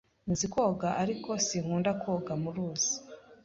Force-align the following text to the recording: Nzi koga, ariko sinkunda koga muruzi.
Nzi 0.31 0.45
koga, 0.53 0.89
ariko 1.03 1.29
sinkunda 1.45 1.91
koga 2.01 2.33
muruzi. 2.43 2.93